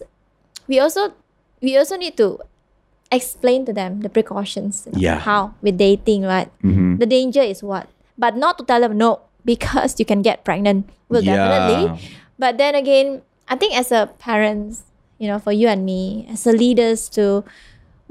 [0.69, 1.11] we also
[1.59, 2.39] we also need to
[3.11, 5.19] explain to them the precautions you know, Yeah.
[5.19, 6.97] how with dating right Mm-hmm.
[7.03, 10.87] the danger is what but not to tell them no because you can get pregnant
[11.09, 11.35] well Yeah.
[11.35, 11.99] definitely
[12.39, 14.87] but then again i think as a parents
[15.19, 17.43] you know for you and me as a leaders too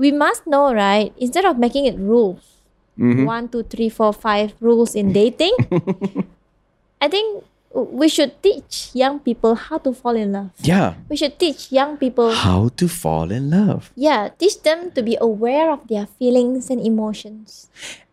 [0.01, 2.41] we must know right instead of making it rules
[3.01, 3.25] Mhm.
[3.25, 5.53] one two three four five rules in dating
[7.05, 10.95] i think we should teach young people how to fall in love Yeah.
[11.09, 13.93] we should teach young people How to fall in love.
[13.97, 17.71] yeah teach them to be aware of their feelings and emotions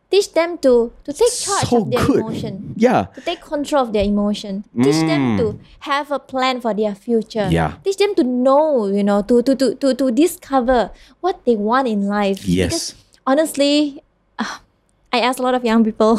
[0.09, 2.19] teach them to to take charge so of their good.
[2.23, 3.11] emotion Yeah.
[3.15, 5.37] to take control of their emotion teach them Mm.
[5.39, 5.45] to
[5.83, 7.75] have a plan for their future Yeah.
[7.83, 11.87] teach them to know you know to to to to, to discover what they want
[11.91, 12.71] in life Yes.
[12.71, 12.87] because
[13.27, 13.99] honestly
[14.39, 14.63] uh,
[15.11, 16.15] i ask a lot of young people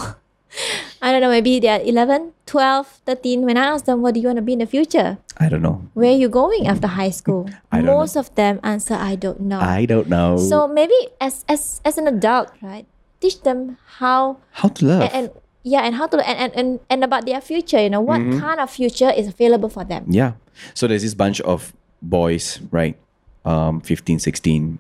[1.05, 4.29] i don't know maybe they're 11 12 13 when i ask them what do you
[4.29, 5.87] want to be in the future I don't know.
[5.95, 7.47] where are you going after high school?
[7.71, 8.03] I don't know.
[8.03, 9.63] Most of them answer, I don't know.
[9.63, 10.35] I don't know.
[10.37, 12.91] so maybe as as as an adult, right?
[13.21, 15.03] Teach them how how to love.
[15.03, 15.31] and, and
[15.65, 18.39] yeah, and how to and, and, and, and about their future, you know, what Mm-hmm.
[18.41, 20.05] kind of future is available for them.
[20.09, 20.33] Yeah.
[20.75, 22.97] So there's this bunch of boys, right?
[23.45, 24.79] Um, 15, 16,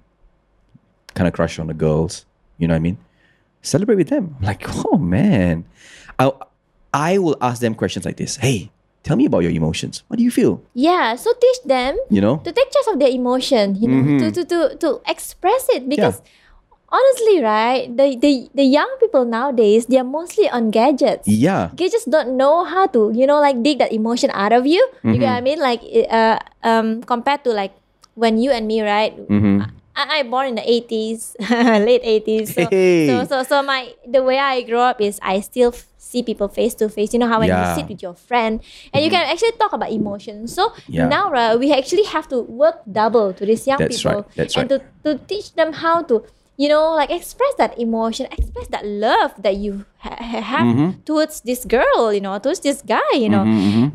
[1.14, 2.24] kind of crush on the girls.
[2.58, 2.98] You know what I mean?
[3.62, 4.36] Celebrate with them.
[4.40, 5.64] I'm like, oh man.
[6.18, 6.32] I
[6.94, 8.36] I will ask them questions like this.
[8.36, 8.70] Hey,
[9.02, 10.02] tell me about your emotions.
[10.08, 10.62] What do you feel?
[10.74, 11.16] Yeah.
[11.16, 12.38] So teach them You know?
[12.38, 14.18] to take charge of their emotion, you know, Mhm.
[14.20, 16.22] to, to, to, to express it because
[16.90, 17.88] honestly, right?
[17.94, 21.28] The, the the young people nowadays, they're mostly on gadgets.
[21.28, 21.70] Yeah.
[21.74, 24.80] They just don't know how to, you know, like dig that emotion out of you.
[25.04, 25.60] You get what I mean?
[25.60, 27.72] Like, uh, um, compared to like
[28.14, 29.14] when you and me, right?
[29.16, 29.62] Mm-hmm.
[29.98, 32.54] I, I born in the eighties, late eighties.
[32.54, 33.06] So, Hey.
[33.08, 36.72] so so so my the way I grow up is I still see people face
[36.80, 37.12] to face.
[37.12, 37.58] You know how when Yeah.
[37.60, 37.68] Mm-hmm.
[37.68, 38.62] you sit with your friend
[38.94, 40.54] and you can actually talk about emotions.
[40.54, 41.06] So Yeah.
[41.10, 44.56] now, right, we actually have to work double to these young That's people right, that's
[44.56, 46.24] and to, to teach them how to.
[46.58, 50.90] You know, like express that emotion, express that love that you ha- ha- have Mm-hmm.
[51.06, 53.46] towards this girl, you know, towards this guy, you know,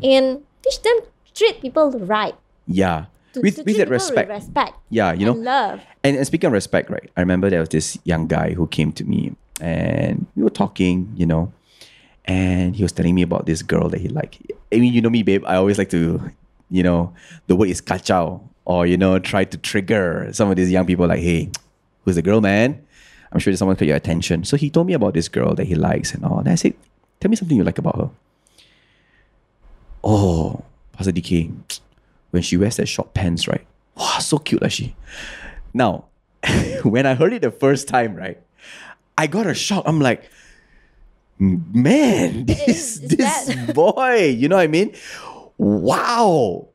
[0.02, 0.96] and teach them
[1.36, 2.32] treat people right.
[2.66, 3.06] Yeah.
[3.34, 4.28] To, with to with that respect.
[4.32, 4.78] with respect.
[4.88, 5.32] Yeah, you know.
[5.36, 5.80] and love.
[6.02, 7.10] And, and speaking of respect, right?
[7.16, 11.12] I remember there was this young guy who came to me and we were talking,
[11.16, 11.52] you know,
[12.24, 14.40] and he was telling me about this girl that he liked.
[14.72, 15.44] I mean, you know me, babe.
[15.46, 16.30] I always like to,
[16.70, 17.12] you know,
[17.46, 21.06] the word is kachao or, you know, try to trigger some of these young people
[21.06, 21.50] like, hey,
[22.04, 22.84] who's the girl, man?
[23.32, 24.44] I'm sure someone got your attention.
[24.44, 26.38] So he told me about this girl that he likes and all.
[26.38, 26.74] And I said,
[27.20, 28.10] tell me something you like about her.
[30.04, 30.62] Oh,
[30.92, 31.52] Pastor DK,
[32.30, 33.66] when she wears that short pants, right?
[33.96, 34.94] Wow, so cute, like she.
[35.72, 36.04] Now,
[36.82, 38.38] when I heard it the first time, right,
[39.16, 39.84] I got a shock.
[39.86, 40.30] I'm like,
[41.38, 44.94] man, this is this that- boy, you know what I mean?
[45.58, 46.68] Wow.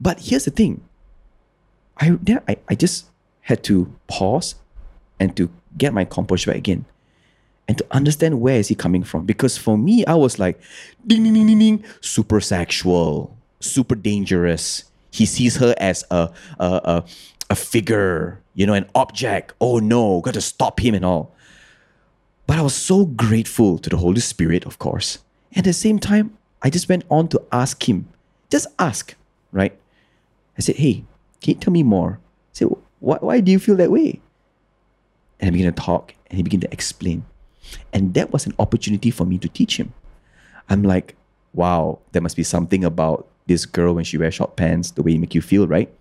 [0.00, 0.82] But here's the thing.
[1.98, 3.06] I I, I just
[3.44, 4.56] had to pause
[5.20, 6.84] and to get my composure back again
[7.68, 9.24] and to understand where is he coming from.
[9.24, 10.60] Because for me, I was like,
[11.06, 14.84] ding ding ding ding ding, super sexual, super dangerous.
[15.10, 17.04] He sees her as a a, a,
[17.50, 19.52] a figure, you know, an object.
[19.60, 21.34] Oh no, got to stop him and all.
[22.46, 25.18] But I was so grateful to the Holy Spirit, of course.
[25.56, 28.08] At the same time, I just went on to ask him,
[28.50, 29.14] just ask,
[29.52, 29.76] right?
[30.58, 31.04] I said, hey,
[31.40, 32.18] can you tell me more?
[32.20, 32.68] I said,
[33.04, 34.20] why, why do you feel that way?
[35.38, 37.24] And I began to talk and he began to explain.
[37.92, 39.92] And that was an opportunity for me to teach him.
[40.68, 41.14] I'm like,
[41.52, 45.14] wow, there must be something about this girl when she wears short pants, the way
[45.14, 45.92] it make you feel, right?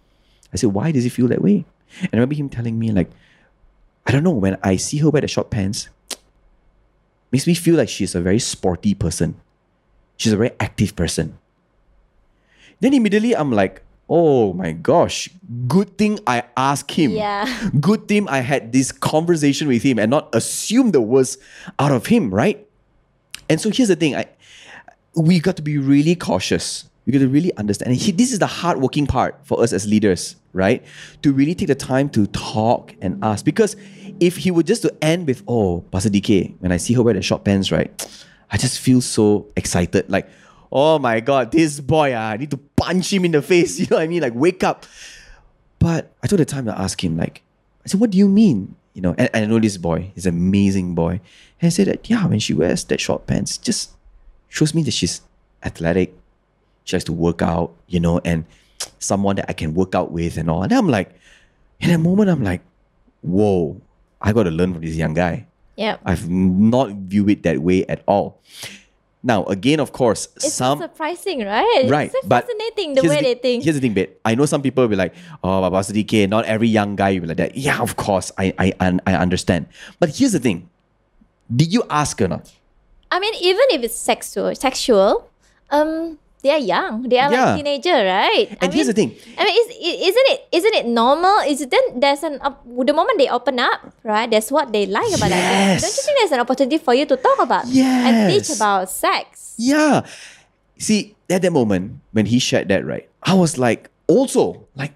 [0.53, 1.65] I said, why does he feel that way?
[1.99, 3.11] And I remember him telling me, like,
[4.05, 5.89] I don't know, when I see her wear the short pants,
[7.31, 9.35] makes me feel like she's a very sporty person.
[10.15, 11.37] She's a very active person.
[12.79, 13.81] Then immediately I'm like,
[14.15, 15.27] oh my gosh,
[15.67, 17.09] good thing I asked him.
[17.09, 17.49] Yeah.
[17.79, 21.39] Good thing I had this conversation with him and not assume the worst
[21.79, 22.63] out of him, right?
[23.49, 24.27] And so here's the thing, I
[25.15, 26.87] we got to be really cautious.
[27.07, 27.91] We got to really understand.
[27.91, 30.85] And he, this is the hardworking part for us as leaders, right?
[31.23, 33.43] To really take the time to talk and ask.
[33.43, 33.75] Because
[34.19, 37.15] if he were just to end with, oh, Pastor DK, when I see her wear
[37.15, 37.91] the short pants, right?
[38.51, 40.09] I just feel so excited.
[40.09, 40.29] Like,
[40.73, 43.79] oh my God, this boy, ah, I need to punch him in the face.
[43.79, 44.21] You know what I mean?
[44.21, 44.85] Like, wake up.
[45.77, 47.43] But I took the time to ask him, like,
[47.85, 48.75] I said, what do you mean?
[48.93, 51.21] You know, and, and I know this boy, he's an amazing boy.
[51.61, 53.91] And I said that, yeah, when she wears that short pants, just
[54.49, 55.21] shows me that she's
[55.61, 56.15] athletic.
[56.85, 58.45] She likes to work out, you know, and
[58.99, 60.63] someone that I can work out with and all.
[60.63, 61.13] And I'm like,
[61.79, 62.61] in that moment, I'm like,
[63.21, 63.79] whoa,
[64.21, 65.45] I got to learn from this young guy.
[65.75, 65.97] Yeah.
[66.05, 68.41] I've not viewed it that way at all.
[69.23, 71.85] Now, again, of course, some It's some surprising, right?
[71.87, 73.63] right, It's so but fascinating the way thi- they think.
[73.63, 74.09] Here's the thing, babe.
[74.25, 77.21] I know some people will be like, "Oh, Pastor DK, not every young guy will
[77.21, 79.67] be like that." Yeah, of course, I I I understand.
[79.99, 80.67] But here's the thing:
[81.47, 82.51] Did you ask or not?
[83.11, 85.29] I mean, even if it's sexual, sexual,
[85.71, 87.07] um, they are young.
[87.07, 87.55] They are Yeah.
[87.55, 88.51] like teenager, right?
[88.51, 89.67] I And here's the thing: I mean, is,
[90.11, 91.39] isn't it isn't it normal?
[91.47, 94.27] Is it then there's an op- the moment they open up, right?
[94.29, 95.79] That's what they like about that.
[95.79, 95.81] Yes.
[95.81, 99.55] Don't you think there's an opportunity for you to talk about and teach about sex?
[99.57, 100.03] Yeah.
[100.77, 104.91] See, at that moment when he shared that, right, I was like, also like,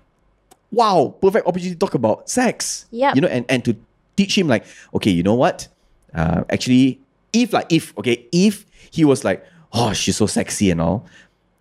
[0.72, 2.86] wow, perfect opportunity to talk about sex.
[2.92, 3.14] Yeah.
[3.16, 3.76] You know, and, and to
[4.20, 5.68] teach him like, okay, you know what?
[6.14, 7.00] Uh, actually,
[7.32, 11.06] if like if okay, if he was like, oh, she's so sexy and all,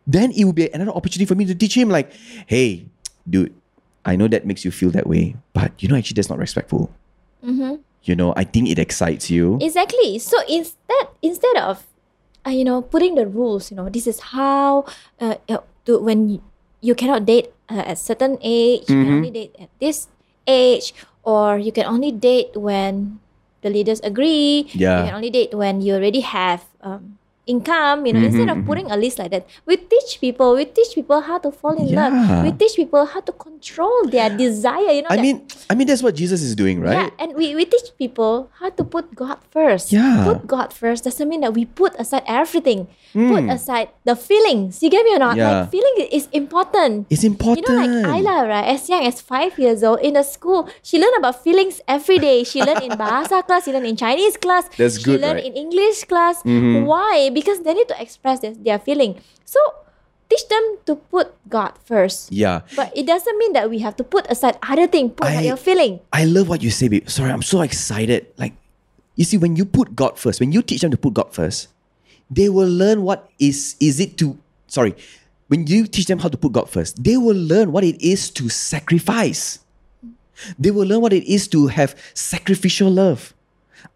[0.07, 2.13] then it would be another opportunity for me to teach him like,
[2.47, 2.87] hey,
[3.29, 3.53] dude,
[4.07, 6.91] I know that makes you feel that way, but you know, actually, that's not respectful.
[7.45, 7.83] Mm-hmm.
[8.07, 9.59] You know, I think it excites you.
[9.61, 10.19] Exactly.
[10.23, 11.83] So instead, instead of,
[12.47, 14.87] uh, you know, putting the rules, you know, this is how,
[15.21, 16.43] uh, uh, to, when you,
[16.81, 19.17] you cannot date uh, at certain age, you can Mhm.
[19.27, 20.07] only date at this
[20.47, 20.95] age,
[21.27, 23.19] or you can only date when
[23.67, 24.71] the leaders agree.
[24.71, 25.03] Yeah.
[25.03, 28.91] You can only date when you already have um, income, you know, instead of putting
[28.91, 32.09] a list like that, we teach people, we teach people how to fall in Yeah.
[32.11, 32.45] love.
[32.45, 35.11] We teach people how to control their desire, you know.
[35.11, 37.07] I that- mean, I mean that's what Jesus is doing, right?
[37.07, 39.93] yeah, and we, we teach people how to put God first.
[39.93, 40.25] Yeah.
[40.27, 42.89] Put God first doesn't mean that we put aside everything.
[43.17, 43.53] Put Mm.
[43.55, 44.83] aside the feelings.
[44.83, 45.37] You get me or not?
[45.41, 45.65] Yeah.
[45.65, 47.07] Like feeling is important.
[47.09, 47.65] It's important.
[47.65, 48.69] You know, like Ayla, right?
[48.77, 52.45] As young as five years old in the school, she learned about feelings every day.
[52.45, 55.47] She learned in Bahasa class, she learned in Chinese class, That's she good, learned right?
[55.49, 56.43] in English class.
[56.45, 56.85] Mhm.
[56.85, 57.31] Why?
[57.37, 59.21] Because they need to express their, their feeling.
[59.45, 59.61] So
[60.33, 62.33] teach them to put God first.
[62.33, 62.65] Yeah.
[62.75, 65.13] But it doesn't mean that we have to put aside other things.
[65.13, 66.01] Put aside I- your feeling.
[66.17, 67.09] I love what you say, babe.
[67.13, 68.33] Sorry, I'm so excited.
[68.41, 68.57] Like,
[69.21, 71.69] you see, when you put God first, when you teach them to put God first,
[72.33, 74.97] they will learn what is is it to sorry.
[75.53, 78.31] When you teach them how to put God first, they will learn what it is
[78.35, 79.61] to sacrifice.
[80.59, 83.33] They will learn what it is to have sacrificial love,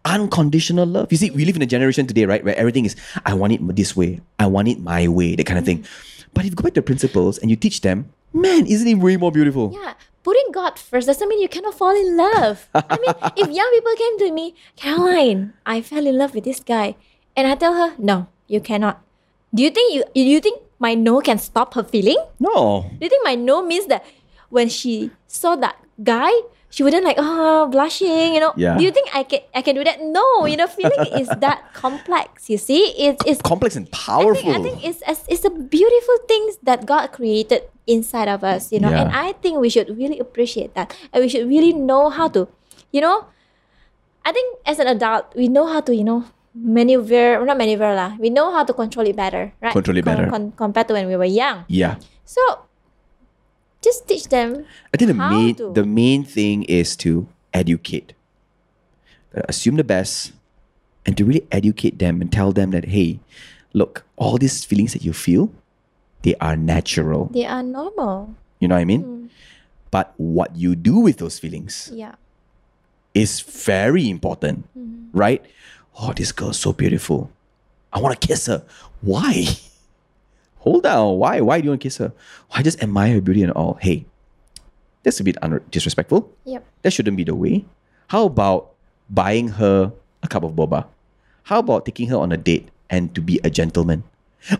[0.05, 1.11] unconditional love.
[1.11, 3.75] You see, we live in a generation today, right, where everything is, I want it
[3.75, 5.79] this way, I want it my way, that kind of thing.
[5.79, 6.29] Mm-hmm.
[6.33, 8.95] But if you go back to the principles and you teach them, man, isn't it
[8.95, 9.71] way more beautiful?
[9.73, 12.69] Yeah, putting God first doesn't mean you cannot fall in love.
[12.73, 16.59] I mean, if young people came to me, Caroline, I fell in love with this
[16.59, 16.95] guy,
[17.35, 19.01] and I tell her, no, you cannot.
[19.53, 20.03] Do you think you?
[20.15, 22.17] Do you think my no can stop her feeling?
[22.39, 22.89] No.
[22.89, 24.05] Do you think my no means that
[24.49, 26.31] when she saw that guy,
[26.71, 28.55] she wouldn't like oh blushing, you know?
[28.55, 28.79] Yeah.
[28.79, 29.99] Do you think I can I can do that?
[30.01, 32.49] No, you know, feeling is that complex.
[32.49, 34.41] You see, it's it's Complex and I powerful.
[34.41, 38.71] think, I think it's, it's, it's the beautiful things that God created inside of us,
[38.71, 39.03] you know, yeah.
[39.03, 40.95] and I think we should really appreciate that.
[41.11, 42.47] And we should really know how to,
[42.91, 43.27] you know,
[44.23, 48.15] I think as an adult, we know how to, you know, maneuver, not maneuver lah,
[48.19, 49.73] we know how to control it better, right?
[49.73, 50.29] Control it better.
[50.55, 51.65] compared to when we were young.
[51.67, 51.95] yeah.
[52.23, 52.39] So,
[53.81, 54.65] just teach them.
[54.93, 55.73] I think the main to?
[55.73, 58.13] the main thing is to educate.
[59.33, 60.33] Assume the best
[61.05, 63.19] and to really educate them and tell them that hey,
[63.73, 65.49] look, all these feelings that you feel,
[66.23, 67.29] they are natural.
[67.33, 68.35] They are normal.
[68.59, 69.03] You know what I mean?
[69.03, 69.29] Mm.
[69.89, 72.15] But what you do with those feelings Yeah.
[73.13, 75.09] is very important, Mm.
[75.13, 75.41] right?
[75.99, 77.31] Oh, this girl's so beautiful.
[77.91, 78.63] I want to kiss her.
[79.01, 79.47] Why?
[80.61, 81.17] Hold on.
[81.17, 81.41] Why?
[81.41, 82.13] Why do you want to kiss her?
[82.53, 83.77] "Oh, I just admire her beauty and all.
[83.81, 84.05] Hey,
[85.03, 86.29] that's a bit un- disrespectful.
[86.45, 86.61] Yep.
[86.85, 87.65] That shouldn't be the way.
[88.13, 88.71] How about
[89.09, 90.85] buying her a cup of boba?
[91.49, 94.03] How about taking her on a date and to be a gentleman?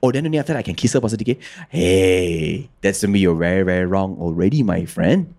[0.02, 1.40] Oh, then only after that I can kiss her positively.
[1.70, 5.34] Hey, that's to me you're very, very wrong already, my friend.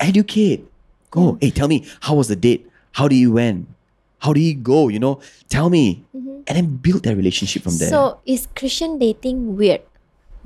[0.00, 0.66] Educate.
[1.10, 1.38] Go.
[1.40, 2.68] Hey, tell me, how was the date?
[2.92, 3.66] How did you went?
[4.18, 4.88] How did you go?
[4.88, 6.04] You know, tell me.
[6.14, 6.26] Mm-hmm.
[6.48, 7.90] And then build that relationship from there.
[7.92, 9.82] So is Christian dating weird?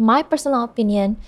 [0.03, 1.23] My personal opinion,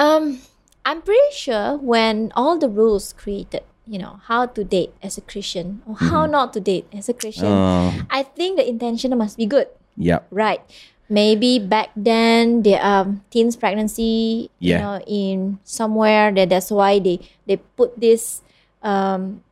[0.00, 0.40] um,
[0.84, 5.24] I'm pretty sure when all the rules created, you know, how to date as a
[5.24, 9.36] Christian or how not to date as a Christian, Uh, I think the intention must
[9.36, 10.24] be good, yeah.
[10.32, 10.60] right?
[11.08, 14.80] Maybe back then there are teens pregnancy, you Yeah.
[14.80, 18.40] know, in somewhere that that's why they they put this
[18.80, 19.44] um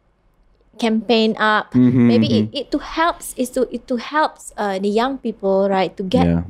[0.81, 1.77] campaign up.
[1.77, 2.37] Mhm, Maybe mhm.
[2.41, 6.03] it, it to helps is to it to helps uh, the young people right to
[6.03, 6.43] get Yeah.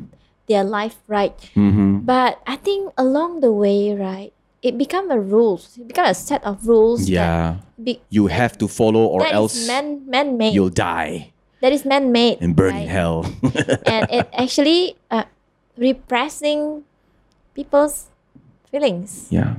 [0.52, 1.32] Their life right.
[1.56, 2.04] Mm-hmm.
[2.04, 5.80] But I think along the way, right, it become a rules.
[5.80, 7.08] It become a set of rules.
[7.08, 7.56] Yeah.
[7.80, 10.52] That be, You have to follow or that else man man made.
[10.54, 11.32] you'll die
[11.64, 12.38] That is man made.
[12.44, 13.24] and burn in hell.
[13.88, 15.24] and it actually uh,
[15.80, 16.84] repressing
[17.54, 18.06] people's
[18.70, 19.28] feelings.
[19.30, 19.56] yeah.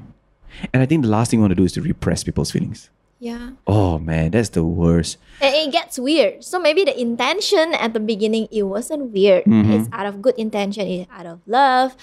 [0.71, 2.92] And I think the last thing we want to do is to repress people's feelings.
[3.23, 3.55] Yeah.
[3.63, 5.15] Oh man, that's the worst.
[5.39, 6.43] And it gets weird.
[6.43, 9.47] So maybe the intention at the beginning it wasn't weird.
[9.47, 9.71] Mhm.
[9.79, 10.83] It's out of good intention.
[10.83, 11.95] It's out of love.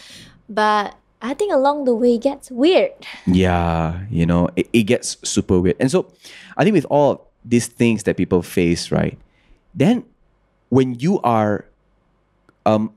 [0.48, 2.96] But I think along the way it gets weird.
[3.28, 5.76] Yeah, you know, it, it gets super weird.
[5.76, 6.08] And so
[6.56, 9.20] I think with all these things that people face, right?
[9.76, 10.08] Then
[10.72, 11.68] when you are
[12.64, 12.96] um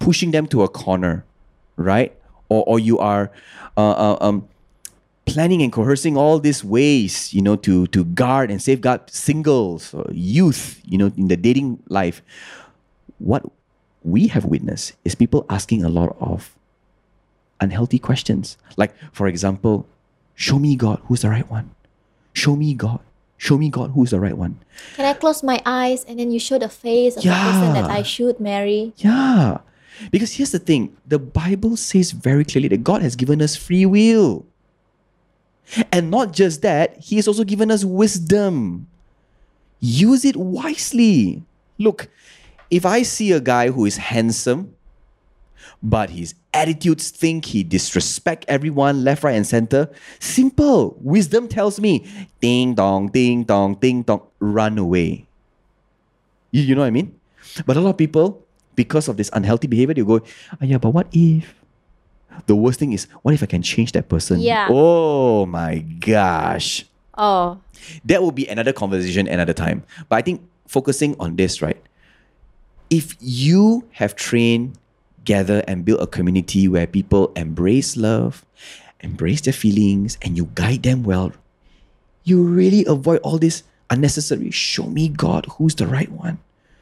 [0.00, 1.28] pushing them to a corner,
[1.76, 2.16] right?
[2.48, 3.28] Or or you are
[3.76, 4.48] uh, uh, um
[5.26, 10.06] planning and coercing all these ways, you know, to to guard and safeguard singles, or
[10.12, 12.22] youth, you know, in the dating life.
[13.18, 13.44] What
[14.02, 16.54] we have witnessed is people asking a lot of
[17.60, 18.56] unhealthy questions.
[18.76, 19.86] Like, for example,
[20.34, 21.70] show me God who's the right one.
[22.32, 23.00] Show me God.
[23.36, 24.60] Show me God who's the right one.
[24.94, 27.90] Can I close my eyes and then you show the face of the person that
[27.90, 28.92] I should marry?
[28.98, 29.58] Yeah.
[30.10, 33.86] Because here's the thing the Bible says very clearly that God has given us free
[33.86, 34.46] will.
[35.92, 38.86] And not just that, He has also given us wisdom.
[39.80, 41.42] Use it wisely.
[41.78, 42.08] Look,
[42.70, 44.74] if I see a guy who is handsome,
[45.84, 50.96] but his attitudes think he disrespect everyone left, right, and center, simple.
[51.00, 52.06] Wisdom tells me,
[52.40, 55.26] ding dong, ding dong, ding dong, run away.
[56.52, 57.14] You, you know what I mean?
[57.66, 58.42] But a lot of people,
[58.74, 60.22] because of this unhealthy behavior, they go,
[60.60, 61.54] yeah, but what if?
[62.46, 64.40] The worst thing is, what if I can change that person?
[64.40, 64.68] Yeah.
[64.70, 66.84] Oh my gosh.
[67.16, 67.60] Oh,
[68.04, 69.84] That will be another conversation another time.
[70.08, 71.80] But I think focusing on this, right?
[72.90, 74.78] If you have trained,
[75.24, 78.44] gather, and build a community where people embrace love,
[79.00, 81.32] embrace their feelings, and you guide them well,
[82.24, 86.38] you really avoid all this unnecessary show me God who's the right one.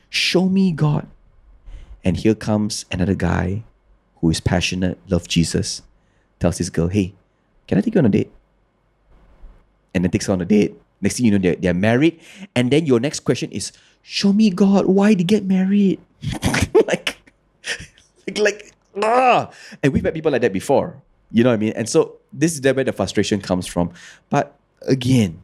[0.09, 1.07] Show me God.
[2.05, 3.65] And here comes another guy
[4.23, 5.83] who is passionate, love Jesus,
[6.39, 7.13] tells this girl, hey,
[7.67, 8.31] can I take you on a date?
[9.93, 10.75] And then takes her on a date.
[11.03, 12.21] Next thing you know, they're, they're married.
[12.55, 16.01] And then your next question is, show me God, why they get married?
[16.87, 17.19] like,
[18.27, 19.51] like, like, ah.
[19.83, 21.03] And we've met people like that before.
[21.33, 21.73] You know what I mean?
[21.75, 23.93] And so this is where the frustration comes from.
[24.31, 24.55] But
[24.87, 25.43] again,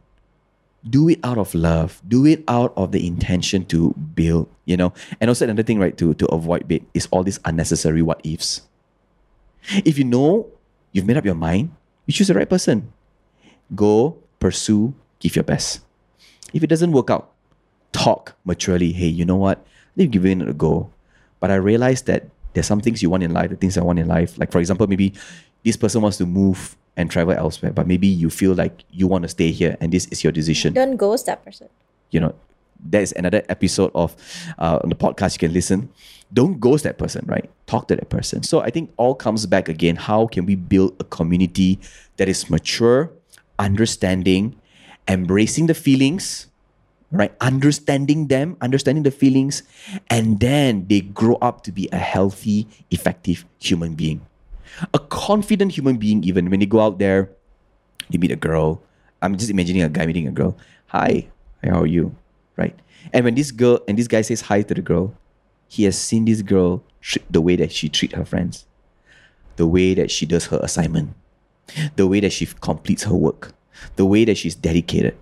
[0.87, 4.93] do it out of love do it out of the intention to build you know
[5.19, 8.61] and also another thing right to to avoid bait is all these unnecessary what ifs
[9.85, 10.47] if you know
[10.91, 11.71] you've made up your mind
[12.05, 12.91] you choose the right person.
[13.75, 15.81] Go pursue give your best.
[16.53, 17.29] If it doesn't work out
[17.91, 18.91] talk maturely.
[18.93, 19.65] Hey you know what?
[19.95, 20.89] They've given it a go.
[21.39, 23.99] But i realized that there's some things you want in life the things i want
[23.99, 24.37] in life.
[24.37, 25.13] Like for example maybe
[25.63, 29.23] this person wants to move and travel elsewhere but maybe you feel like you want
[29.23, 30.73] to stay here and this is your decision.
[30.73, 31.69] Don't ghost that person.
[32.11, 32.33] you know
[32.79, 34.15] there's another episode of
[34.57, 35.35] uh, on the podcast.
[35.35, 35.89] You can listen.
[36.31, 37.49] Don't ghost that person right?
[37.65, 38.43] Talk to that person.
[38.43, 39.95] So i think all comes back again.
[39.95, 41.79] How can we build a community
[42.17, 43.11] that is mature
[43.57, 44.55] understanding
[45.07, 46.47] embracing the feelings
[47.11, 47.33] right?
[47.41, 49.63] Understanding them understanding the feelings
[50.09, 54.21] and then they grow up to be a healthy effective human being.
[54.93, 56.49] A confident human being even.
[56.49, 57.29] When they go out there
[58.09, 58.81] they meet a girl.
[59.21, 60.55] I'm just imagining a guy meeting a girl.
[60.87, 61.27] Hi,
[61.63, 62.15] how are you
[62.59, 62.75] right
[63.13, 65.13] and when this girl and this guy says hi to the girl
[65.67, 66.83] he has seen this girl
[67.29, 68.65] the way that she treat her friends
[69.55, 71.15] the way that she does her assignment
[71.95, 73.53] the way that she completes her work
[73.95, 75.15] the way that she's dedicated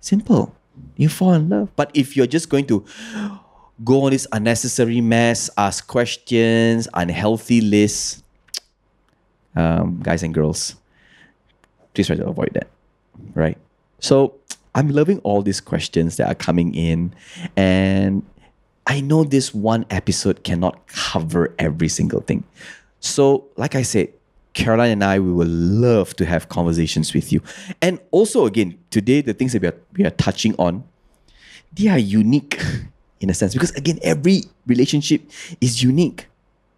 [0.00, 0.54] simple
[0.96, 2.84] you fall in love but if you're just going to
[3.84, 8.24] go on this unnecessary mess ask questions unhealthy lists
[9.56, 10.76] um, guys and girls,
[11.94, 12.68] please try to avoid that.
[13.34, 13.58] Right.
[14.00, 14.34] So
[14.74, 17.14] I'm loving all these questions that are coming in,
[17.56, 18.24] and
[18.86, 22.44] I know this one episode cannot cover every single thing.
[23.00, 24.08] So, like I said,
[24.52, 27.40] Caroline and I, we will love to have conversations with you.
[27.82, 30.84] And also, again, today, the things that we are, we are touching on,
[31.72, 32.60] they are unique
[33.20, 35.22] in a sense because, again, every relationship
[35.60, 36.26] is unique.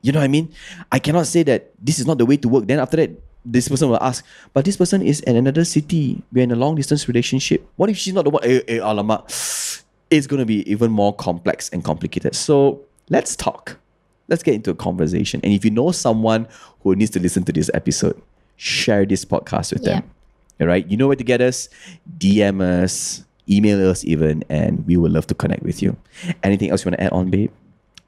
[0.03, 0.53] You know what I mean?
[0.93, 2.67] I cannot say that this is not the way to work.
[2.67, 3.11] Then after that,
[3.47, 6.23] this person will ask, but this person is in another city.
[6.33, 7.67] We're in a long distance relationship.
[7.77, 8.45] What if she's not the one?
[8.45, 9.85] Eh, eh, alamak.
[10.11, 12.35] It's going to be even more complex and complicated.
[12.35, 13.79] So let's talk.
[14.29, 15.41] Let's get into a conversation.
[15.45, 16.49] And if you know someone
[16.81, 18.21] who needs to listen to this episode,
[18.57, 20.03] share this podcast with them.
[20.61, 20.87] All right.
[20.87, 21.69] You know where to get us.
[22.19, 25.97] DM us, email us even, and we would love to connect with you.
[26.43, 27.53] Anything else you want to add on, babe?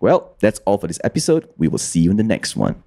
[0.00, 1.48] Well, that's all for this episode.
[1.56, 2.82] We will see you in the next one.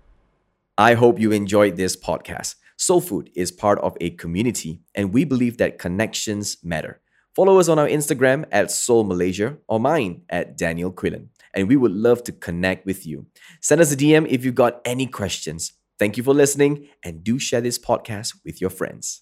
[0.81, 2.55] I hope you enjoyed this podcast.
[2.75, 7.01] Soul Food is part of a community, and we believe that connections matter.
[7.35, 11.77] Follow us on our Instagram at Soul Malaysia or mine at Daniel Quillen, and we
[11.77, 13.27] would love to connect with you.
[13.61, 15.73] Send us a DM if you've got any questions.
[15.99, 19.21] Thank you for listening, and do share this podcast with your friends.